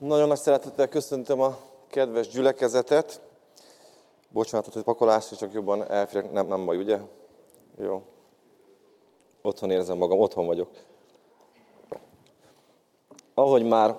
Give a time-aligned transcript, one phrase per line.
[0.00, 1.56] Nagyon nagy szeretettel köszöntöm a
[1.88, 3.20] kedves gyülekezetet.
[4.28, 6.32] Bocsánatot, hogy pakolás, csak jobban elférek.
[6.32, 6.98] Nem, nem baj, ugye?
[7.78, 8.02] Jó.
[9.42, 10.68] Otthon érzem magam, otthon vagyok.
[13.34, 13.96] Ahogy már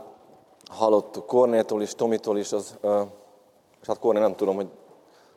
[0.70, 2.77] hallottuk Kornétól is, Tomitól is, az,
[3.81, 4.70] és hát Korné nem tudom, hogy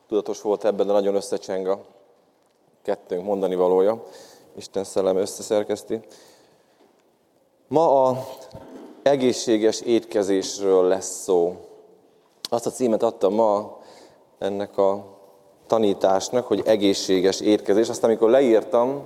[0.07, 1.85] tudatos volt ebben, de nagyon összecseng a
[2.81, 4.03] kettőnk mondani valója.
[4.55, 5.99] Isten szellem összeszerkeszti.
[7.67, 8.25] Ma a
[9.05, 11.55] egészséges étkezésről lesz szó.
[12.49, 13.77] Azt a címet adtam ma
[14.37, 15.05] ennek a
[15.67, 17.89] tanításnak, hogy egészséges étkezés.
[17.89, 19.01] Aztán amikor leírtam,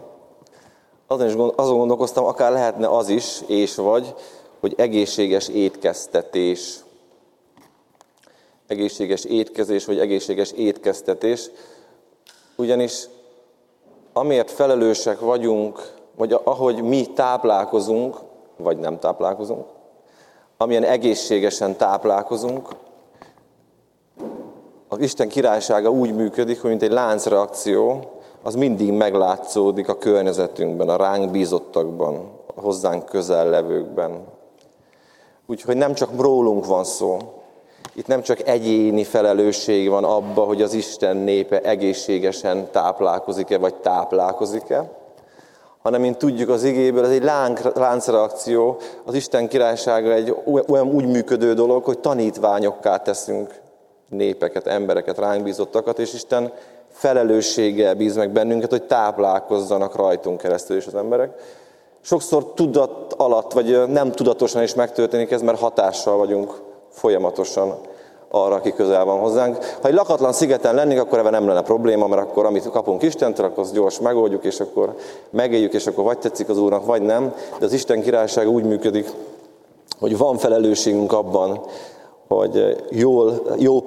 [1.08, 4.14] azon, is gond, azon gondolkoztam, akár lehetne az is, és vagy,
[4.60, 6.80] hogy egészséges étkeztetés.
[8.68, 11.50] Egészséges étkezés, vagy egészséges étkeztetés.
[12.56, 13.08] Ugyanis
[14.14, 18.18] amiért felelősek vagyunk, vagy ahogy mi táplálkozunk,
[18.58, 19.66] vagy nem táplálkozunk,
[20.62, 22.70] amilyen egészségesen táplálkozunk,
[24.88, 28.12] az Isten királysága úgy működik, hogy mint egy láncreakció,
[28.44, 34.24] az mindig meglátszódik a környezetünkben, a ránk bízottakban, a hozzánk közel levőkben.
[35.46, 37.18] Úgyhogy nem csak rólunk van szó,
[37.94, 44.99] itt nem csak egyéni felelősség van abba, hogy az Isten népe egészségesen táplálkozik-e, vagy táplálkozik-e,
[45.82, 50.36] hanem mint tudjuk az igéből, ez egy lánc, láncreakció, az Isten királysága egy
[50.68, 53.54] olyan úgy működő dolog, hogy tanítványokká teszünk
[54.10, 56.52] népeket, embereket, ránk bízottakat, és Isten
[56.92, 61.42] felelősséggel bíz meg bennünket, hogy táplálkozzanak rajtunk keresztül is az emberek.
[62.02, 67.80] Sokszor tudat alatt, vagy nem tudatosan is megtörténik ez, mert hatással vagyunk folyamatosan
[68.32, 69.58] arra, aki közel van hozzánk.
[69.82, 73.46] Ha egy lakatlan szigeten lennénk, akkor ebben nem lenne probléma, mert akkor amit kapunk Istentől,
[73.46, 74.96] akkor azt gyors megoldjuk, és akkor
[75.30, 77.34] megéljük, és akkor vagy tetszik az Úrnak, vagy nem.
[77.60, 79.12] De az Isten királyság úgy működik,
[80.00, 81.62] hogy van felelősségünk abban,
[82.28, 83.84] hogy jól, jól,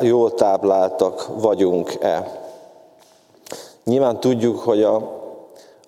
[0.00, 2.40] jól, tápláltak vagyunk-e.
[3.84, 4.94] Nyilván tudjuk, hogy a,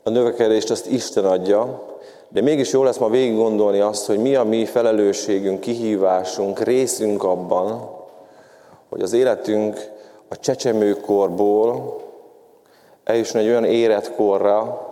[0.02, 1.82] a növekedést azt Isten adja,
[2.28, 7.24] de mégis jó lesz ma végig gondolni azt, hogy mi a mi felelősségünk, kihívásunk, részünk
[7.24, 7.90] abban,
[8.88, 9.90] hogy az életünk
[10.28, 12.00] a csecsemőkorból
[13.04, 14.86] eljusson egy olyan életkorra,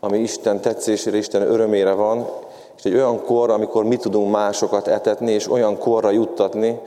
[0.00, 2.28] ami Isten tetszésére, Isten örömére van,
[2.76, 6.80] és egy olyan kor, amikor mi tudunk másokat etetni, és olyan korra juttatni,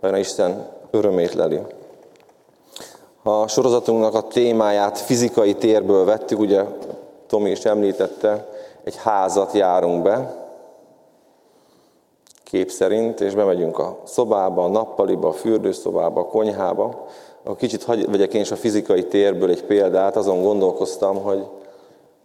[0.00, 1.60] amire Isten örömét leli.
[3.22, 6.64] A sorozatunknak a témáját fizikai térből vettük, ugye
[7.26, 8.48] Tomi is említette,
[8.84, 10.44] egy házat járunk be,
[12.54, 17.06] kép szerint, és bemegyünk a szobába, a nappaliba, a fürdőszobába, a konyhába.
[17.42, 21.46] A kicsit hagy, vegyek én is a fizikai térből egy példát, azon gondolkoztam, hogy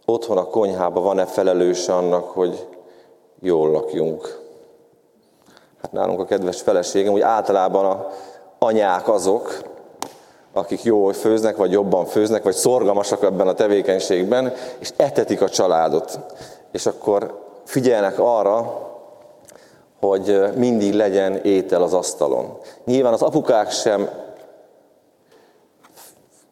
[0.06, 2.66] otthon a konyhába van-e felelős annak, hogy
[3.40, 4.40] jól lakjunk.
[5.82, 8.08] Hát nálunk a kedves feleségem, hogy általában a
[8.58, 9.69] anyák azok,
[10.52, 16.18] akik jól főznek, vagy jobban főznek, vagy szorgalmasak ebben a tevékenységben, és etetik a családot.
[16.72, 18.88] És akkor figyelnek arra,
[20.00, 22.58] hogy mindig legyen étel az asztalon.
[22.84, 24.08] Nyilván az apukák sem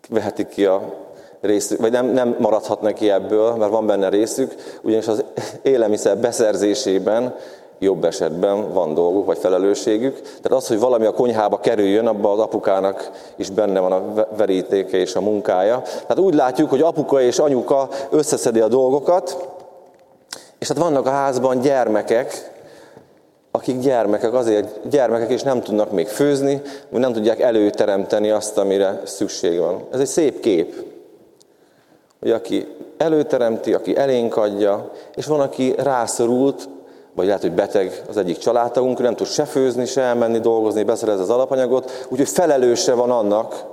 [0.08, 1.06] vehetik ki a
[1.41, 5.25] részük, vagy nem, nem maradhatnak ki ebből, mert van benne részük, ugyanis az
[5.62, 7.34] élelmiszer beszerzésében
[7.78, 10.20] jobb esetben van dolguk, vagy felelősségük.
[10.20, 14.96] Tehát az, hogy valami a konyhába kerüljön, abban az apukának is benne van a verítéke
[14.96, 15.82] és a munkája.
[15.82, 19.48] Tehát úgy látjuk, hogy apuka és anyuka összeszedi a dolgokat,
[20.58, 22.56] és hát vannak a házban gyermekek,
[23.50, 29.00] akik gyermekek, azért gyermekek, és nem tudnak még főzni, vagy nem tudják előteremteni azt, amire
[29.04, 29.84] szükség van.
[29.92, 30.84] Ez egy szép kép.
[32.20, 32.66] Hogy aki
[32.96, 36.68] előteremti, aki elénk adja, és van, aki rászorult,
[37.18, 41.20] vagy lehet, hogy beteg az egyik családtagunk, nem tud se főzni, se elmenni dolgozni, beszerez
[41.20, 43.64] az alapanyagot, úgyhogy felelőse van annak,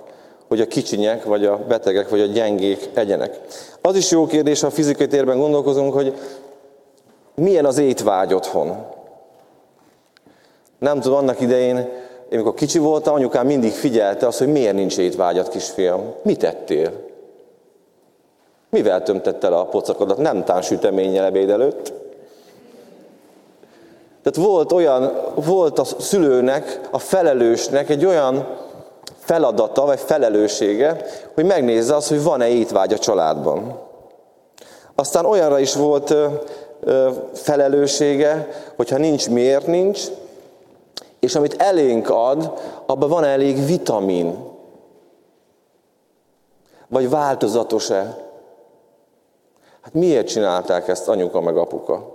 [0.48, 3.40] hogy a kicsinyek, vagy a betegek, vagy a gyengék egyenek.
[3.82, 6.14] Az is jó kérdés, ha a fizikai térben gondolkozunk, hogy
[7.36, 8.86] milyen az étvágy otthon.
[10.80, 11.78] Nem tudom, annak idején,
[12.30, 16.14] én amikor kicsi voltam, anyukám mindig figyelte azt, hogy miért nincs étvágyat, kisfiam.
[16.24, 16.92] Mit tettél?
[18.70, 20.18] Mivel tömtette le a pocakodat?
[20.18, 22.05] Nem tán süteménnyel ebéd előtt.
[24.26, 28.48] Tehát volt olyan, volt a szülőnek, a felelősnek egy olyan
[29.18, 33.80] feladata, vagy felelőssége, hogy megnézze azt, hogy van-e étvágy a családban.
[34.96, 36.16] Aztán olyanra is volt
[37.34, 40.02] felelőssége, hogyha nincs, miért nincs,
[41.20, 42.52] és amit elénk ad,
[42.86, 44.38] abban van elég vitamin.
[46.88, 48.18] Vagy változatos-e?
[49.82, 52.15] Hát miért csinálták ezt anyuka meg apuka?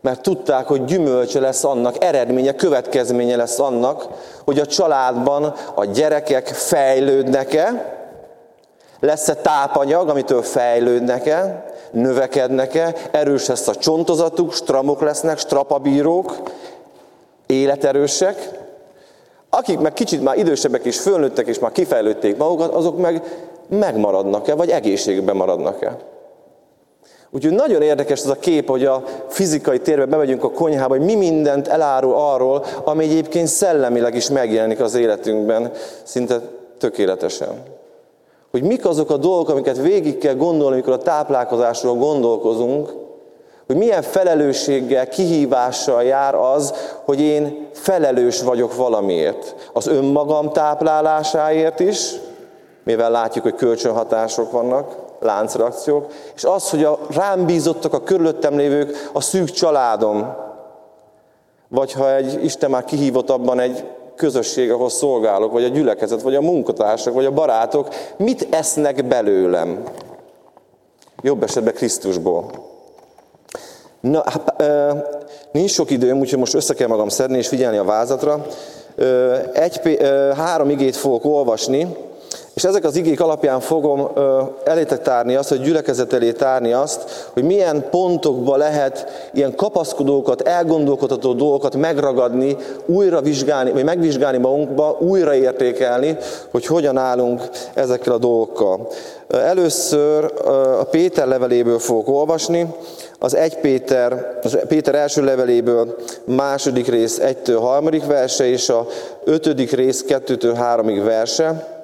[0.00, 4.06] Mert tudták, hogy gyümölcse lesz annak, eredménye, következménye lesz annak,
[4.44, 7.98] hogy a családban a gyerekek fejlődnek-e,
[9.00, 16.40] lesz-e tápanyag, amitől fejlődnek-e, növekednek-e, erős lesz a csontozatuk, stramok lesznek, strapabírók,
[17.46, 18.50] életerősek.
[19.50, 23.22] Akik meg kicsit már idősebbek és fölnőttek és már kifejlődték magukat, azok meg
[23.68, 25.96] megmaradnak-e, vagy egészségben maradnak-e.
[27.32, 31.14] Úgyhogy nagyon érdekes ez a kép, hogy a fizikai térbe bemegyünk a konyhába, hogy mi
[31.14, 35.72] mindent elárul arról, ami egyébként szellemileg is megjelenik az életünkben,
[36.02, 36.40] szinte
[36.78, 37.62] tökéletesen.
[38.50, 42.92] Hogy mik azok a dolgok, amiket végig kell gondolni, amikor a táplálkozásról gondolkozunk,
[43.66, 46.74] hogy milyen felelősséggel, kihívással jár az,
[47.04, 49.70] hogy én felelős vagyok valamiért.
[49.72, 52.12] Az önmagam táplálásáért is,
[52.84, 59.10] mivel látjuk, hogy kölcsönhatások vannak, láncreakciók, és az, hogy a rám bízottak a körülöttem lévők,
[59.12, 60.34] a szűk családom,
[61.68, 63.84] vagy ha egy Isten már kihívott abban egy
[64.16, 69.82] közösség, ahol szolgálok, vagy a gyülekezet, vagy a munkatársak, vagy a barátok, mit esznek belőlem?
[71.22, 72.50] Jobb esetben Krisztusból.
[74.00, 74.62] Na, hát,
[75.52, 78.46] nincs sok időm, úgyhogy most össze kell magam szedni és figyelni a vázatra.
[79.52, 79.98] Egy,
[80.36, 81.96] három igét fogok olvasni,
[82.60, 84.08] és ezek az igék alapján fogom
[84.64, 91.32] elétek tárni azt, hogy gyülekezet elé tárni azt, hogy milyen pontokba lehet ilyen kapaszkodókat, elgondolkodható
[91.32, 96.16] dolgokat megragadni, újra vizsgálni, vagy megvizsgálni magunkba, újra értékelni,
[96.50, 98.88] hogy hogyan állunk ezekkel a dolgokkal.
[99.28, 100.32] Először
[100.80, 102.74] a Péter leveléből fogok olvasni,
[103.18, 107.88] az 1 Péter, az Péter első leveléből második rész 1-től 3.
[108.06, 108.86] verse, és a
[109.24, 109.72] 5.
[109.72, 111.04] rész 2-től 3.
[111.04, 111.78] verse.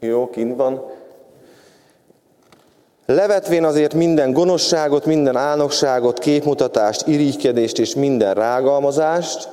[0.00, 0.82] Jó, kint van.
[3.06, 9.48] Levetvén azért minden gonoszságot, minden álnokságot, képmutatást, irigykedést és minden rágalmazást,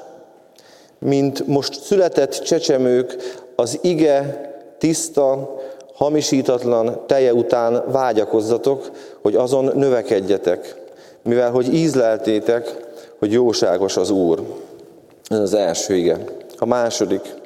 [1.00, 3.16] mint most született csecsemők
[3.56, 4.48] az ige
[4.78, 5.56] tiszta,
[5.94, 8.92] hamisítatlan teje után vágyakozzatok,
[9.22, 10.76] hogy azon növekedjetek,
[11.22, 12.76] mivel hogy ízleltétek,
[13.20, 14.42] hogy jóságos az Úr.
[15.28, 16.18] Ez az első ige.
[16.58, 17.39] A második.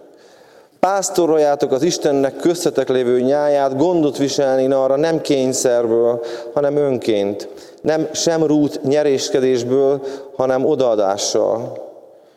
[0.83, 7.47] Pásztoroljátok az Istennek köztetek lévő nyáját, gondot viselni arra nem kényszerből, hanem önként.
[7.81, 10.01] Nem sem rút nyeréskedésből,
[10.35, 11.77] hanem odaadással.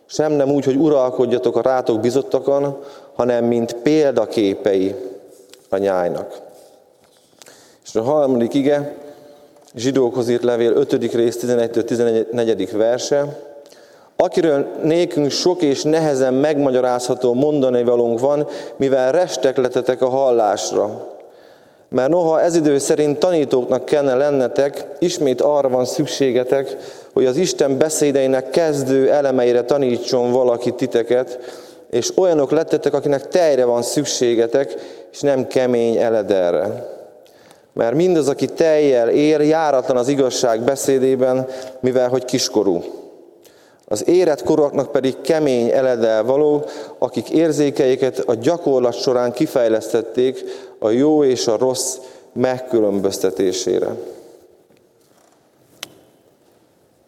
[0.07, 2.79] Sem nem úgy, hogy uralkodjatok a rátok bizottakon,
[3.15, 4.95] hanem mint példaképei
[5.69, 6.41] a nyájnak.
[7.85, 8.97] És a harmadik ige,
[9.75, 11.13] zsidókhoz írt levél 5.
[11.13, 12.69] rész 11-14.
[12.73, 13.41] verse,
[14.17, 18.47] akiről nékünk sok és nehezen megmagyarázható mondani valónk van,
[18.77, 21.15] mivel restekletetek a hallásra.
[21.89, 26.77] Mert noha ez idő szerint tanítóknak kellene lennetek, ismét arra van szükségetek,
[27.13, 31.39] hogy az Isten beszédeinek kezdő elemeire tanítson valaki titeket,
[31.91, 34.75] és olyanok lettetek, akinek tejre van szükségetek,
[35.13, 36.95] és nem kemény elederre.
[37.73, 41.47] Mert mindaz, aki tejjel ér, járatlan az igazság beszédében,
[41.81, 42.83] mivel hogy kiskorú.
[43.89, 46.65] Az érett koroknak pedig kemény eledel való,
[46.99, 50.45] akik érzékeiket a gyakorlat során kifejlesztették
[50.79, 51.97] a jó és a rossz
[52.33, 53.95] megkülönböztetésére.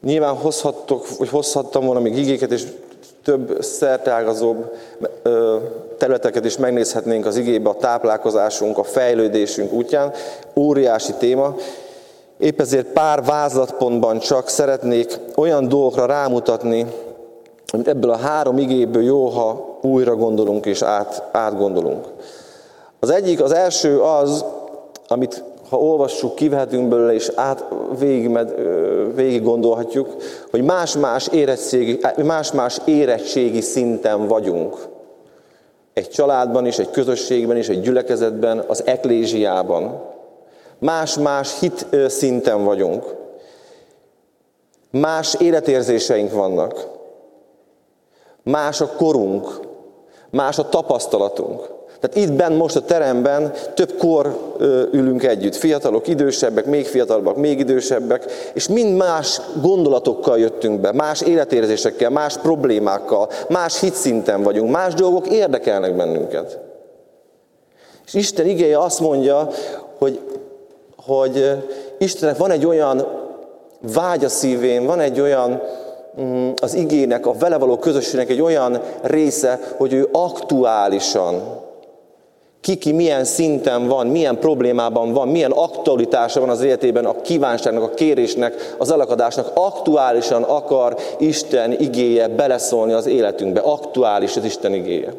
[0.03, 2.67] Nyilván hozhattok, vagy hozhattam volna még igéket, és
[3.25, 4.75] több szertágazóbb
[5.99, 10.13] területeket is megnézhetnénk az igébe, a táplálkozásunk, a fejlődésünk útján.
[10.55, 11.57] Óriási téma,
[12.39, 16.87] Épp ezért pár vázlatpontban csak szeretnék olyan dolgokra rámutatni,
[17.73, 22.07] amit ebből a három igéből jó, ha újra gondolunk és át, átgondolunk.
[23.01, 24.45] Az egyik, az első az,
[25.09, 27.65] amit ha olvassuk, kivehetünk belőle, és át
[27.99, 28.39] végig,
[29.15, 30.17] végig gondolhatjuk,
[30.51, 34.77] hogy más-más érettségi, más-más érettségi szinten vagyunk.
[35.93, 40.01] Egy családban is, egy közösségben is, egy gyülekezetben, az eklésiában.
[40.79, 43.05] Más-más hit szinten vagyunk.
[44.91, 46.87] Más életérzéseink vannak.
[48.43, 49.61] Más a korunk.
[50.31, 51.77] Más a tapasztalatunk.
[52.01, 54.55] Tehát itt benn most a teremben több kor
[54.93, 55.55] ülünk együtt.
[55.55, 62.37] Fiatalok, idősebbek, még fiatalabbak, még idősebbek, és mind más gondolatokkal jöttünk be, más életérzésekkel, más
[62.37, 66.59] problémákkal, más hitszinten vagyunk, más dolgok érdekelnek bennünket.
[68.07, 69.49] És Isten igéje azt mondja,
[69.99, 70.21] hogy
[71.09, 71.57] hogy
[71.99, 73.07] Istennek van egy olyan
[73.81, 75.63] vágya szívén, van egy olyan
[76.21, 81.67] mm, az igének, a vele való közösségnek egy olyan része, hogy ő aktuálisan
[82.61, 87.95] Kiki milyen szinten van, milyen problémában van, milyen aktualitása van az életében a kívánságnak, a
[87.95, 89.51] kérésnek, az alakadásnak.
[89.55, 93.61] Aktuálisan akar Isten igéje beleszólni az életünkbe.
[93.61, 95.13] Aktuális az Isten igéje.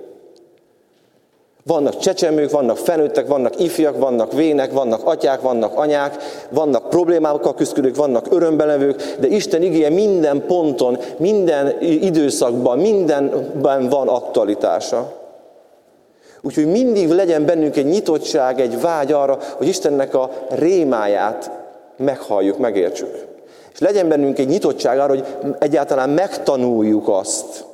[1.69, 6.17] Vannak csecsemők, vannak felnőttek, vannak ifjak, vannak vének, vannak atyák, vannak anyák,
[6.49, 15.13] vannak problémákkal küzdők, vannak örömbelevők, de Isten igéje minden ponton, minden időszakban, mindenben van aktualitása.
[16.41, 21.51] Úgyhogy mindig legyen bennünk egy nyitottság, egy vágy arra, hogy Istennek a rémáját
[21.97, 23.25] meghalljuk, megértsük.
[23.73, 25.25] És legyen bennünk egy nyitottság arra, hogy
[25.59, 27.67] egyáltalán megtanuljuk azt,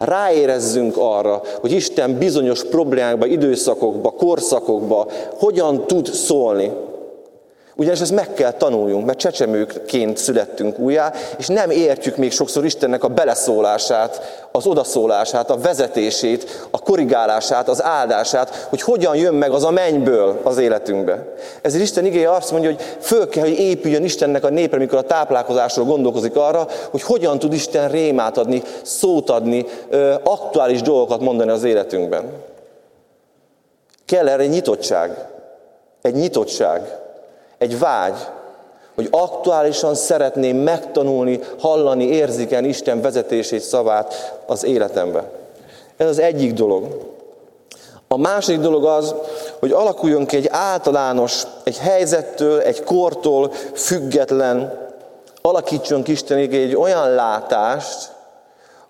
[0.00, 5.06] ráérezzünk arra, hogy Isten bizonyos problémákba, időszakokba, korszakokba
[5.38, 6.70] hogyan tud szólni.
[7.80, 13.04] Ugyanis ezt meg kell tanuljunk, mert csecsemőként születtünk újjá, és nem értjük még sokszor Istennek
[13.04, 14.20] a beleszólását,
[14.52, 20.40] az odaszólását, a vezetését, a korrigálását, az áldását, hogy hogyan jön meg az a mennyből
[20.42, 21.26] az életünkbe.
[21.62, 25.02] Ezért Isten igéje azt mondja, hogy föl kell, hogy épüljön Istennek a népre, mikor a
[25.02, 29.66] táplálkozásról gondolkozik arra, hogy hogyan tud Isten rémát adni, szót adni,
[30.22, 32.32] aktuális dolgokat mondani az életünkben.
[34.06, 35.26] Kell erre egy nyitottság.
[36.02, 36.99] Egy nyitottság
[37.60, 38.16] egy vágy,
[38.94, 45.30] hogy aktuálisan szeretném megtanulni, hallani, érzékelni Isten vezetését, szavát az életembe.
[45.96, 47.08] Ez az egyik dolog.
[48.08, 49.14] A második dolog az,
[49.58, 54.88] hogy alakuljon ki egy általános, egy helyzettől, egy kortól független,
[55.42, 58.12] alakítson ki Isten egy olyan látást,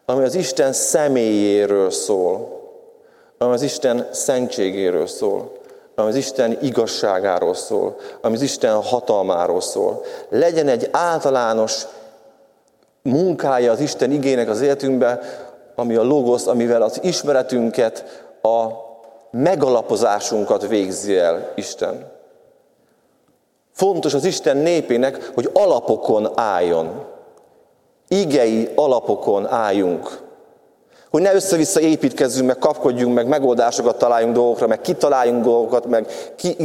[0.06, 2.60] ami az Isten személyéről szól,
[3.38, 5.59] ami az Isten szentségéről szól
[6.00, 10.04] ami az Isten igazságáról szól, ami az Isten hatalmáról szól.
[10.28, 11.86] Legyen egy általános
[13.02, 15.20] munkája az Isten igének az életünkbe,
[15.74, 18.66] ami a logosz, amivel az ismeretünket, a
[19.30, 22.12] megalapozásunkat végzi el Isten.
[23.72, 27.04] Fontos az Isten népének, hogy alapokon álljon.
[28.08, 30.29] Igei alapokon álljunk.
[31.10, 36.56] Hogy ne össze-vissza építkezzünk, meg kapkodjunk, meg megoldásokat találjunk dolgokra, meg kitaláljunk dolgokat, meg ki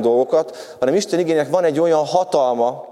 [0.00, 2.84] dolgokat, hanem Isten igények van egy olyan hatalma,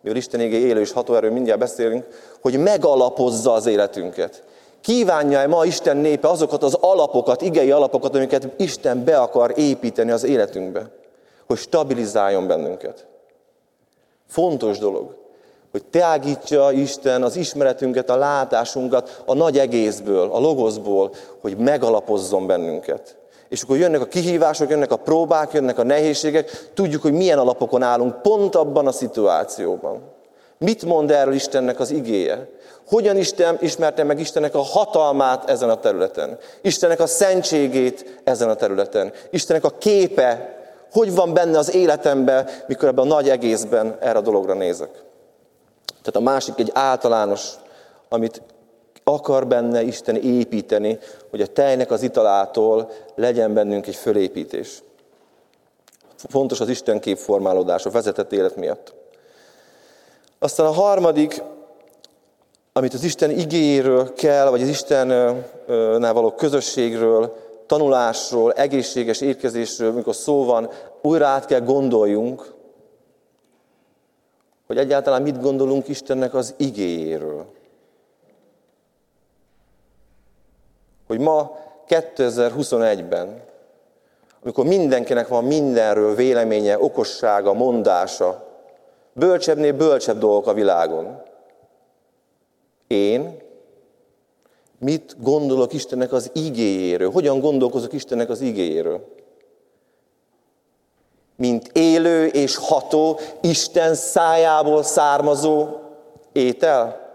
[0.00, 2.06] mivel Isten igény élő és hatóerő, mindjárt beszélünk,
[2.40, 4.42] hogy megalapozza az életünket.
[4.80, 10.24] Kívánja-e ma Isten népe azokat az alapokat, igei alapokat, amiket Isten be akar építeni az
[10.24, 10.90] életünkbe,
[11.46, 13.06] hogy stabilizáljon bennünket?
[14.28, 15.27] Fontos dolog
[15.70, 21.10] hogy teágítja Isten az ismeretünket, a látásunkat a nagy egészből, a logoszból,
[21.40, 23.16] hogy megalapozzon bennünket.
[23.48, 27.82] És akkor jönnek a kihívások, jönnek a próbák, jönnek a nehézségek, tudjuk, hogy milyen alapokon
[27.82, 30.00] állunk pont abban a szituációban.
[30.58, 32.48] Mit mond erről Istennek az igéje?
[32.88, 36.38] Hogyan Isten ismerte meg Istennek a hatalmát ezen a területen?
[36.62, 39.12] Istennek a szentségét ezen a területen?
[39.30, 40.56] Istennek a képe,
[40.92, 44.90] hogy van benne az életemben, mikor ebben a nagy egészben erre a dologra nézek?
[46.02, 47.54] Tehát a másik egy általános,
[48.08, 48.42] amit
[49.04, 50.98] akar benne Isten építeni,
[51.30, 54.82] hogy a tejnek az italától legyen bennünk egy fölépítés.
[56.28, 58.94] Fontos az Isten képformálódás a vezetett élet miatt.
[60.38, 61.42] Aztán a harmadik,
[62.72, 67.36] amit az Isten igéről kell, vagy az Istennel való közösségről,
[67.66, 70.70] tanulásról, egészséges étkezésről, amikor szó van,
[71.02, 72.54] újra át kell gondoljunk,
[74.68, 77.46] hogy egyáltalán mit gondolunk Istennek az igéjéről.
[81.06, 81.58] Hogy ma
[81.88, 83.42] 2021-ben,
[84.42, 88.46] amikor mindenkinek van mindenről véleménye, okossága, mondása,
[89.12, 91.22] bölcsebbnél bölcsebb dolgok a világon.
[92.86, 93.36] Én
[94.78, 97.10] mit gondolok Istennek az igéjéről?
[97.10, 99.14] Hogyan gondolkozok Istennek az igéjéről?
[101.38, 105.68] Mint élő és ható, Isten szájából származó
[106.32, 107.06] étel?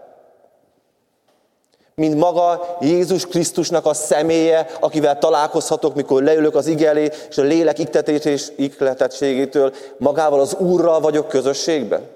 [1.94, 7.42] Mint maga Jézus Krisztusnak a személye, akivel találkozhatok, mikor leülök az ige elé, és a
[7.42, 12.08] lélek iktetés és ikletettségétől magával az Úrral vagyok közösségben?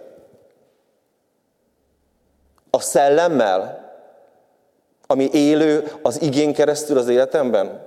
[2.70, 3.92] A szellemmel,
[5.06, 7.86] ami élő az igén keresztül az életemben?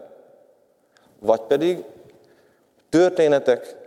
[1.20, 1.84] Vagy pedig
[2.90, 3.81] történetek,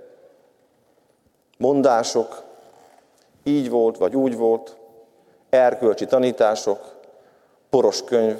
[1.58, 2.42] mondások,
[3.44, 4.76] így volt, vagy úgy volt,
[5.50, 7.00] erkölcsi tanítások,
[7.70, 8.36] poros könyv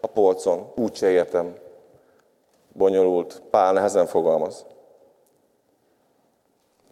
[0.00, 1.54] a polcon, úgy se értem.
[2.72, 4.64] Bonyolult, pál nehezen fogalmaz.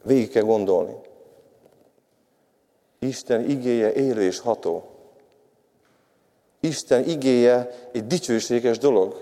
[0.02, 0.94] Végig kell gondolni.
[2.98, 4.84] Isten igéje élő és ható.
[6.60, 9.20] Isten igéje egy dicsőséges dolog.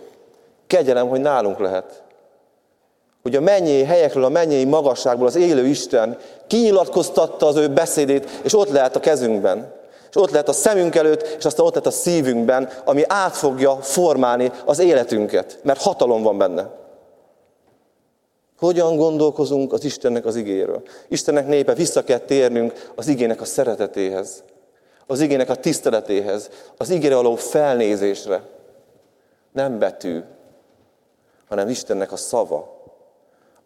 [0.67, 2.03] Kegyelem, hogy nálunk lehet.
[3.23, 8.55] Hogy a mennyei helyekről, a mennyei magasságból az élő Isten kinyilatkoztatta az ő beszédét, és
[8.55, 9.73] ott lehet a kezünkben.
[10.11, 13.77] És ott lehet a szemünk előtt, és aztán ott lehet a szívünkben, ami át fogja
[13.77, 16.79] formálni az életünket, mert hatalom van benne.
[18.59, 20.83] Hogyan gondolkozunk az Istennek az igéről?
[21.09, 24.43] Istennek népe, vissza kell térnünk az igének a szeretetéhez,
[25.07, 28.43] az igének a tiszteletéhez, az igére való felnézésre.
[29.53, 30.21] Nem betű,
[31.49, 32.80] hanem Istennek a szava,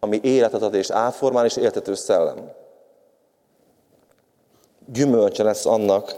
[0.04, 2.52] ami életet ad és átformál és éltető szellem.
[4.86, 6.16] Gyümölcse lesz annak,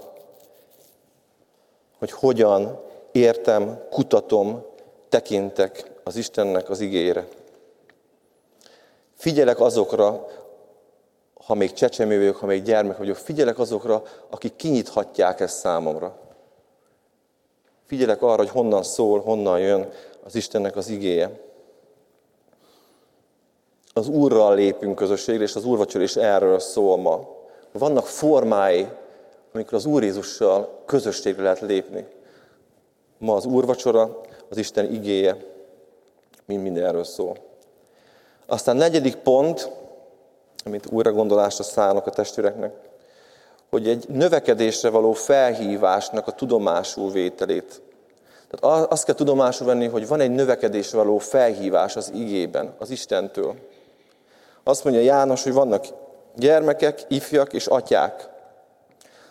[1.99, 2.81] hogy hogyan
[3.13, 4.65] értem, kutatom,
[5.09, 7.29] tekintek az Istennek az igére.
[9.15, 10.27] Figyelek azokra,
[11.47, 16.19] ha még csecsemő vagyok, ha még gyermek vagyok, figyelek azokra, akik kinyithatják ezt számomra.
[17.87, 19.89] Figyelek arra, hogy honnan szól, honnan jön
[20.25, 21.46] az Istennek az igéje.
[23.97, 27.29] Az Úrral lépünk közösségre, és az Úrvacsor is erről szól ma.
[27.73, 28.89] Vannak formái,
[29.53, 32.07] amikor az Úr Jézussal közösségre lehet lépni.
[33.19, 35.37] Ma az Úrvacsora, az Isten igéje,
[36.45, 37.37] mind mindenről szól.
[38.47, 39.71] Aztán negyedik pont,
[40.65, 42.75] amit újra gondolásra szállnak a testvéreknek,
[43.71, 47.83] hogy egy növekedésre való felhívásnak a tudomásul vételét.
[48.51, 53.55] Tehát azt kell tudomásul venni, hogy van egy növekedésre való felhívás az igében, az Istentől.
[54.69, 55.87] Azt mondja János, hogy vannak
[56.35, 58.29] gyermekek, ifjak és atyák.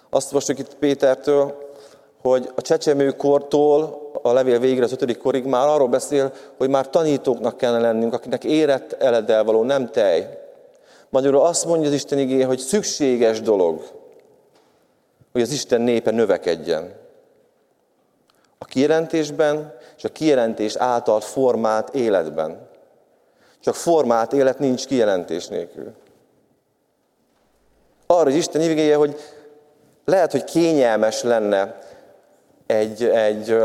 [0.09, 1.73] Azt most itt Pétertől,
[2.21, 7.57] hogy a csecsemőkortól a levél végre az ötödik korig már arról beszél, hogy már tanítóknak
[7.57, 10.39] kellene lennünk, akinek érett eleddel való, nem tej.
[11.09, 13.83] Magyarul azt mondja az Isten igé, hogy szükséges dolog,
[15.31, 16.93] hogy az Isten népe növekedjen.
[18.57, 22.73] A kijelentésben és a kijelentés által formált életben.
[23.65, 25.93] Csak formált élet nincs kijelentés nélkül.
[28.05, 29.19] Arra, hogy Isten igéje, hogy
[30.05, 31.79] lehet, hogy kényelmes lenne
[32.65, 33.55] egy, egy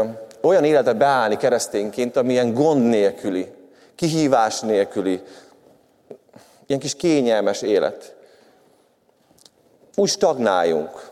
[0.41, 3.53] olyan életbe beállni keresztényként, amilyen gond nélküli,
[3.95, 5.23] kihívás nélküli,
[6.67, 8.17] ilyen kis kényelmes élet.
[9.97, 11.11] Úgy stagnáljunk.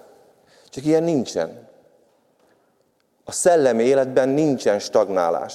[0.68, 1.68] Csak ilyen nincsen.
[3.24, 5.54] A szellemi életben nincsen stagnálás.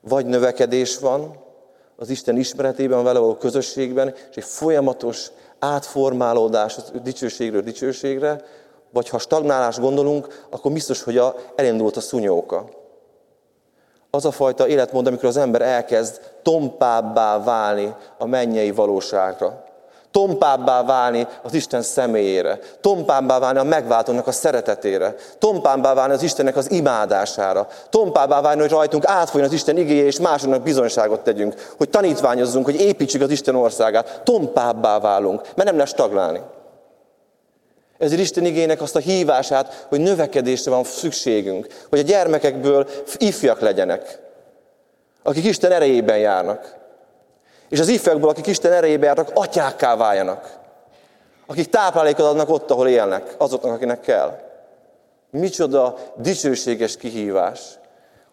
[0.00, 1.48] Vagy növekedés van
[2.00, 8.44] az Isten ismeretében, vele való közösségben, és egy folyamatos átformálódás dicsőségről dicsőségre,
[8.90, 12.68] vagy ha stagnálás gondolunk, akkor biztos, hogy a, elindult a szunyóka.
[14.10, 19.64] Az a fajta életmód, amikor az ember elkezd tompábbá válni a mennyei valóságra.
[20.10, 22.58] Tompábbá válni az Isten személyére.
[22.80, 25.14] Tompábbá válni a megváltónak a szeretetére.
[25.38, 27.68] Tompábbá válni az Istennek az imádására.
[27.90, 31.72] Tompábbá válni, hogy rajtunk átfolyjon az Isten igéje, és másoknak bizonyságot tegyünk.
[31.76, 34.20] Hogy tanítványozzunk, hogy építsük az Isten országát.
[34.24, 36.40] Tompábbá válunk, mert nem lesz stagnálni.
[37.98, 44.18] Ezért Isten igének azt a hívását, hogy növekedésre van szükségünk, hogy a gyermekekből ifjak legyenek,
[45.22, 46.79] akik Isten erejében járnak.
[47.70, 50.58] És az ifjakból, akik Isten erejében járnak, atyákká váljanak.
[51.46, 54.38] Akik táplálékot adnak ott, ahol élnek, azoknak, akinek kell.
[55.30, 57.60] Micsoda dicsőséges kihívás,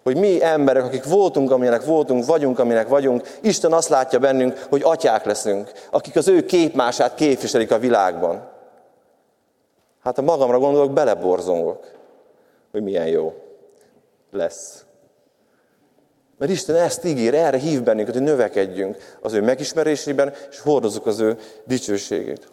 [0.04, 4.82] hogy mi emberek, akik voltunk, amilyenek voltunk, vagyunk, aminek vagyunk, Isten azt látja bennünk, hogy
[4.84, 8.50] atyák leszünk, akik az ő képmását képviselik a világban.
[10.04, 11.86] Hát ha magamra gondolok, beleborzongok,
[12.71, 13.34] hogy milyen jó
[14.32, 14.87] lesz.
[16.38, 21.19] Mert Isten ezt ígér, erre hív bennünket, hogy növekedjünk az ő megismerésében, és hordozzuk az
[21.19, 22.47] ő dicsőségét.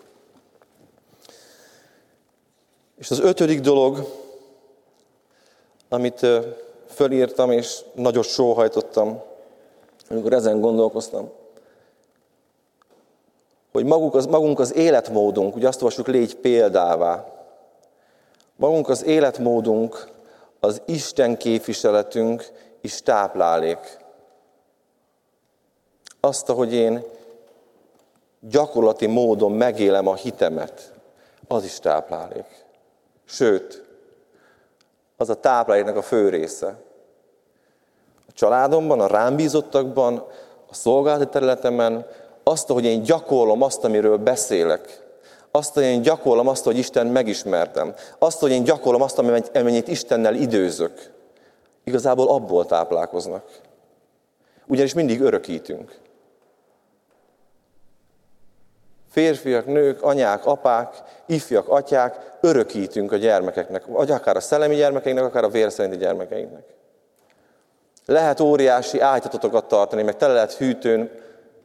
[2.98, 4.08] És az ötödik dolog,
[5.88, 6.26] amit
[6.88, 9.22] fölírtam, és nagyot sóhajtottam,
[10.10, 11.30] amikor ezen gondolkoztam,
[13.72, 17.32] hogy magunk az, magunk az életmódunk, ugye azt olvassuk, légy példává.
[18.56, 20.08] Magunk az életmódunk,
[20.60, 22.50] az Isten képviseletünk
[22.84, 23.98] is táplálék.
[26.20, 27.02] Azt, ahogy én
[28.40, 30.92] gyakorlati módon megélem a hitemet,
[31.48, 32.64] az is táplálék.
[33.24, 33.84] Sőt,
[35.16, 36.78] az a tápláléknak a fő része.
[38.28, 40.26] A családomban, a rám bízottakban,
[40.70, 42.06] a szolgálati területemen,
[42.42, 45.02] azt, hogy én gyakorlom azt, amiről beszélek,
[45.50, 47.94] azt, hogy én gyakorlom azt, hogy Isten megismertem.
[48.18, 51.13] Azt, hogy én gyakorlom azt, amennyit Istennel időzök.
[51.84, 53.60] Igazából abból táplálkoznak.
[54.66, 55.98] Ugyanis mindig örökítünk.
[59.10, 65.44] Férfiak, nők, anyák, apák, ifjak, atyák, örökítünk a gyermekeknek, vagy akár a szellemi gyermekeinknek, akár
[65.44, 66.64] a vérszerinti gyermekeinknek.
[68.06, 71.10] Lehet óriási ágytatokat tartani, meg tele lehet hűtőn,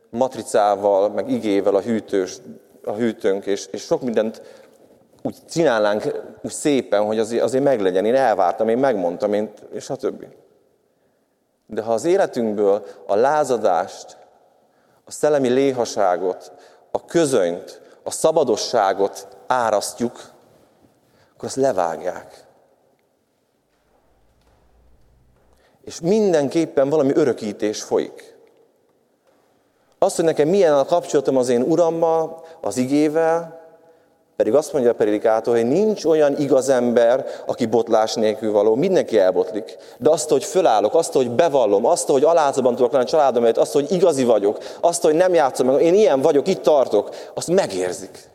[0.09, 2.37] matricával, meg igével a, hűtős,
[2.83, 4.41] a hűtőnk, és, és sok mindent
[5.29, 6.03] úgy csinálnánk
[6.41, 8.05] úgy szépen, hogy azért, azért meglegyen.
[8.05, 10.27] Én elvártam, én megmondtam, én, és a többi.
[11.65, 14.17] De ha az életünkből a lázadást,
[15.05, 16.51] a szellemi léhaságot,
[16.91, 20.31] a közönyt, a szabadosságot árasztjuk,
[21.33, 22.45] akkor azt levágják.
[25.81, 28.37] És mindenképpen valami örökítés folyik.
[29.97, 33.58] Azt, hogy nekem milyen a kapcsolatom az én Urammal, az igével,
[34.39, 38.75] pedig azt mondja a predikátor, hogy nincs olyan igaz ember, aki botlás nélkül való.
[38.75, 39.77] Mindenki elbotlik.
[39.97, 43.57] De azt, hogy fölállok, azt, hogy bevallom, azt, hogy alázatban tudok lenni a családom előtt,
[43.57, 47.47] azt, hogy igazi vagyok, azt, hogy nem játszom meg, én ilyen vagyok, itt tartok, azt
[47.47, 48.29] megérzik.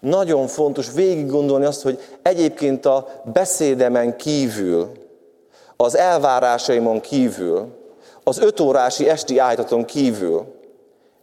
[0.00, 4.92] Nagyon fontos végig gondolni azt, hogy egyébként a beszédemen kívül,
[5.76, 7.68] az elvárásaimon kívül,
[8.22, 10.44] az öt órási esti ájtaton kívül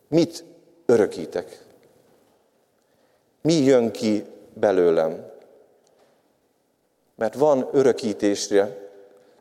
[0.07, 0.49] mit
[0.91, 1.63] örökítek?
[3.41, 5.25] Mi jön ki belőlem?
[7.15, 8.77] Mert van örökítésre,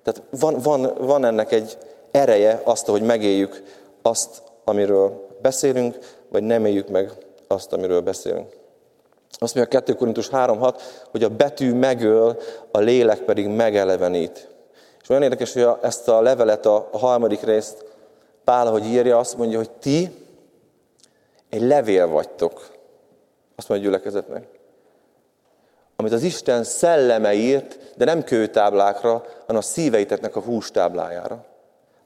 [0.03, 1.79] tehát van, van, van ennek egy
[2.11, 3.63] ereje azt, hogy megéljük
[4.03, 7.13] azt, amiről beszélünk, vagy nem éljük meg
[7.47, 8.59] azt, amiről beszélünk.
[9.39, 12.37] Azt mondja a 2 Korintus 3.6, hogy a betű megöl,
[12.71, 14.49] a lélek pedig megelevenít.
[15.03, 17.85] És olyan érdekes, hogy ezt a levelet, a, harmadik részt
[18.45, 20.11] Pál, ahogy írja, azt mondja, hogy ti
[21.51, 22.71] egy levél vagytok.
[23.57, 24.45] Azt mondja a gyülekezetnek.
[25.97, 29.11] Amit az Isten szelleme írt, de nem kőtáblákra,
[29.41, 31.45] hanem a szíveiteknek a hústáblájára.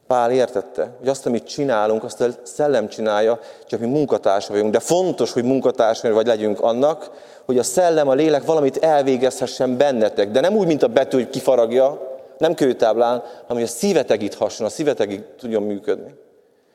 [0.07, 4.72] Pál értette, hogy azt, amit csinálunk, azt a szellem csinálja, csak mi munkatársa vagyunk.
[4.72, 7.11] De fontos, hogy munkatársai vagy legyünk annak,
[7.44, 10.30] hogy a szellem, a lélek valamit elvégezhessen bennetek.
[10.30, 14.66] De nem úgy, mint a betű, hogy kifaragja, nem kőtáblán, hanem hogy a szívetegit hasson,
[14.66, 16.14] a szívetegig tudjon működni.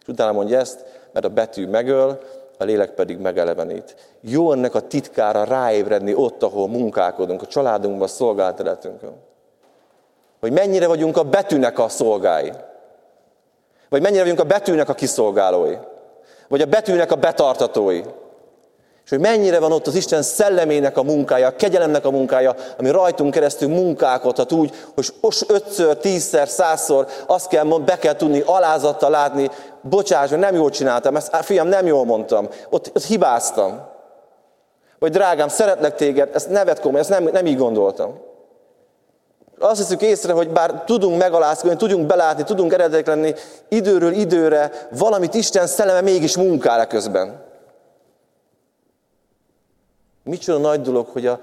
[0.02, 2.20] És utána mondja ezt, mert a betű megöl,
[2.62, 3.96] a lélek pedig megelevenít.
[4.22, 9.14] Jó ennek a titkára ráébredni ott, ahol munkálkodunk, a családunkban, a szolgáltaletünkön.
[10.40, 12.52] Hogy mennyire vagyunk a betűnek a szolgái.
[13.90, 15.76] Vagy mennyire vagyunk a betűnek a kiszolgálói.
[16.48, 18.02] Vagy a betűnek a betartatói.
[19.10, 22.90] És hogy mennyire van ott az Isten szellemének a munkája, a kegyelemnek a munkája, ami
[22.90, 25.14] rajtunk keresztül munkálkodhat úgy, hogy
[25.48, 29.50] ötször, tízszer, százszor azt kell, be kell tudni alázattal látni,
[29.82, 33.82] bocsáss, nem jól csináltam, ezt, fiam, nem jól mondtam, ott, ott hibáztam.
[35.00, 38.20] Vagy drágám, szeretlek téged, ezt nevet komoly, ezt nem, nem így gondoltam.
[39.60, 43.34] Azt hiszük észre, hogy bár tudunk megalázkodni, tudunk belátni, tudunk eredetileg lenni,
[43.70, 47.48] időről időre valamit Isten szelleme mégis munkál közben.
[50.30, 51.40] Micsoda nagy dolog, hogy a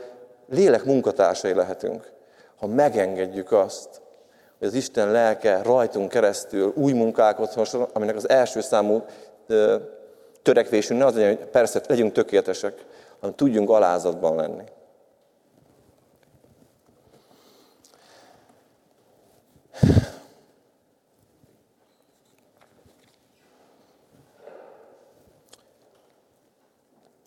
[0.49, 2.13] lélek munkatársai lehetünk,
[2.57, 3.89] ha megengedjük azt,
[4.59, 9.05] hogy az Isten lelke rajtunk keresztül új munkálkodhasson, aminek az első számú
[10.43, 12.85] törekvésünk ne az legyen, hogy persze legyünk tökéletesek,
[13.21, 14.65] hanem tudjunk alázatban lenni.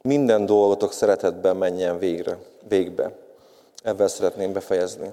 [0.09, 3.11] Minden dolgotok szeretetben menjen végre, végbe.
[3.83, 5.11] Ebben szeretném befejezni.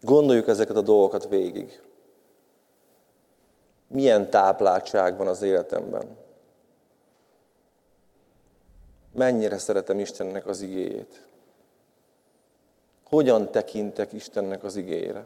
[0.00, 1.82] Gondoljuk ezeket a dolgokat végig.
[3.88, 6.16] Milyen tápláltság van az életemben?
[9.12, 11.26] Mennyire szeretem Istennek az igéjét?
[13.08, 15.22] Hogyan tekintek Istennek az igényére?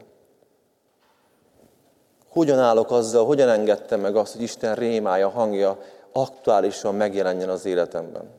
[2.29, 5.79] Hogyan állok azzal, hogyan engedtem meg azt, hogy Isten rémája, hangja
[6.21, 8.29] aktuálisan megjelenjen az életemben.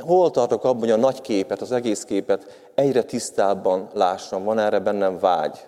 [0.00, 4.44] Hol tartok abban, hogy a nagy képet, az egész képet egyre tisztábban lássam?
[4.44, 5.66] Van erre bennem vágy?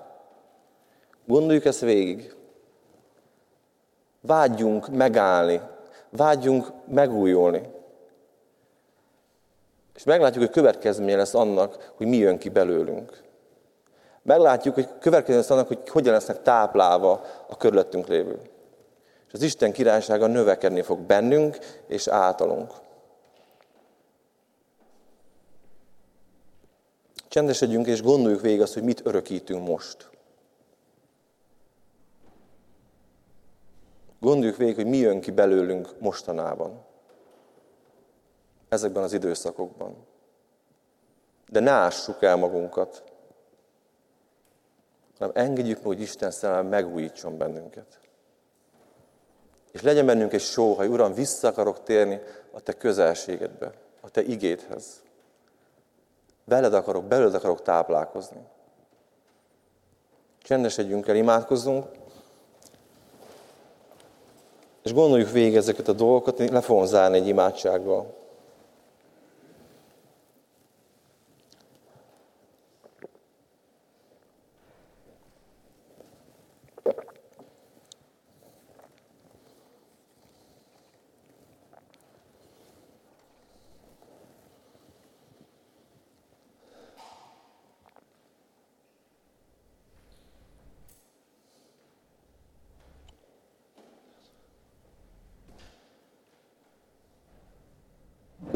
[1.27, 2.37] Gondoljuk ezt végig.
[4.21, 5.61] Vágyjunk megállni,
[6.11, 7.69] vágyjunk megújulni.
[9.95, 13.23] És meglátjuk, hogy következménye lesz annak, hogy mi jön ki belőlünk.
[14.23, 18.41] Meglátjuk, hogy következménye lesz annak, hogy hogyan lesznek táplálva a körülöttünk lévő.
[19.33, 22.73] És az Isten királysága növekedni fog bennünk és általunk.
[27.29, 30.11] Csendesedjünk és gondoljuk végig azt, hogy mit örökítünk most.
[34.21, 36.85] Gondoljuk végig, hogy mi jön ki belőlünk mostanában.
[38.69, 40.07] Ezekben az időszakokban.
[41.49, 43.05] De ne ássuk el magunkat,
[45.19, 48.02] hanem engedjük meg, hogy Isten szellem megújítson bennünket.
[49.73, 55.03] És legyen bennünk egy sóhaj, Uram, vissza akarok térni a Te közelségedbe, a Te igédhez.
[56.45, 58.41] Veled akarok, belőled akarok táplálkozni.
[60.43, 61.87] Csendesedjünk el, imádkozzunk,
[64.83, 68.15] és gondoljuk végig ezeket a dolgokat, le fogom zárni egy imádsággal.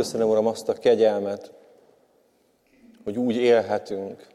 [0.06, 1.52] Köszönöm, Uram, azt a kegyelmet,
[3.04, 4.26] hogy úgy élhetünk.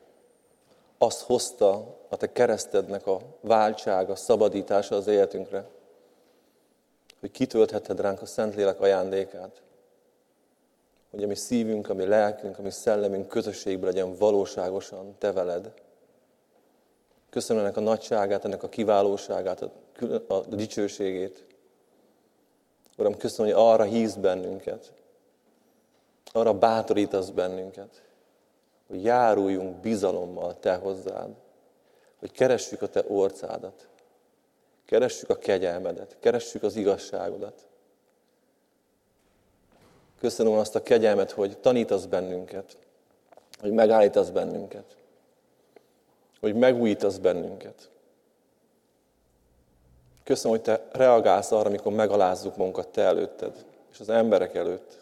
[0.98, 5.66] Azt hozta a Te keresztednek a váltsága, szabadítása az életünkre,
[7.20, 9.62] hogy kitöltheted ránk a Szentlélek ajándékát.
[11.12, 15.74] Hogy a mi szívünk, a mi lelkünk, a mi szellemünk közösségben legyen valóságosan Te veled.
[17.30, 19.72] Köszönöm ennek a nagyságát, ennek a kiválóságát, a,
[20.28, 21.46] a dicsőségét.
[22.98, 24.94] Uram, köszönöm, hogy arra hívsz bennünket,
[26.32, 28.02] arra bátorítasz bennünket,
[28.88, 31.30] hogy járuljunk bizalommal Te hozzád,
[32.20, 33.88] hogy keressük a Te orcádat,
[34.86, 37.66] keressük a kegyelmedet, keressük az igazságodat.
[40.20, 42.78] Köszönöm azt a kegyelmet, hogy tanítasz bennünket,
[43.60, 44.96] hogy megállítasz bennünket,
[46.40, 47.90] hogy megújítasz bennünket.
[50.24, 55.01] Köszönöm, hogy Te reagálsz arra, amikor megalázzuk magunkat Te előtted, és az emberek előtt.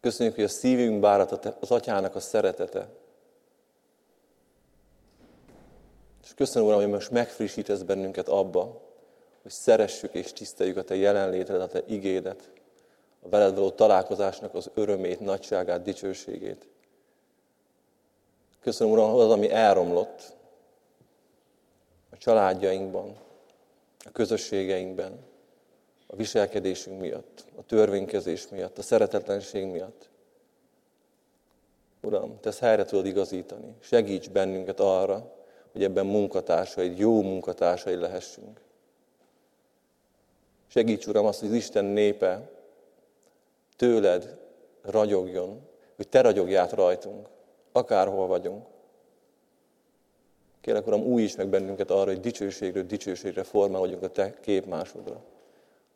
[0.00, 2.88] Köszönjük, hogy a szívünk bárat az Atyának a szeretete.
[6.22, 8.80] És köszönöm, Uram, hogy most megfrissítesz bennünket abba,
[9.42, 12.50] hogy szeressük és tiszteljük a Te jelenlétedet, a Te igédet,
[13.22, 16.68] a veled való találkozásnak az örömét, nagyságát, dicsőségét.
[18.60, 20.36] Köszönöm, Uram, az, ami elromlott
[22.10, 23.16] a családjainkban,
[24.04, 25.18] a közösségeinkben,
[26.10, 30.08] a viselkedésünk miatt, a törvénykezés miatt, a szeretetlenség miatt.
[32.00, 33.74] Uram, Te ezt helyre tudod igazítani.
[33.80, 35.34] Segíts bennünket arra,
[35.72, 38.60] hogy ebben munkatársaid, jó munkatársaid lehessünk.
[40.66, 42.50] Segíts, Uram, azt, hogy az Isten népe
[43.76, 44.38] tőled
[44.82, 47.28] ragyogjon, hogy Te ragyogját rajtunk,
[47.72, 48.66] akárhol vagyunk.
[50.60, 55.24] Kérlek, Uram, újíts meg bennünket arra, hogy dicsőségről dicsőségre formálódjunk a Te képmásodra.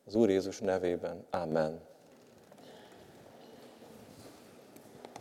[0.05, 1.27] Az Úr Jézus nevében.
[1.31, 1.81] Amen.